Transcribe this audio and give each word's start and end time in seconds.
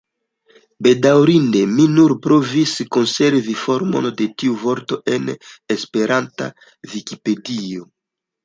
Bedaurinde 0.85 1.59
mi 1.73 1.83
nur 1.97 2.15
provis 2.23 2.73
konservi 2.97 3.55
formon 3.65 4.09
de 4.23 4.29
tiu 4.39 4.57
vorto 4.65 4.99
en 5.19 5.31
esperanta 5.77 6.49
Vikipedio. 6.97 7.89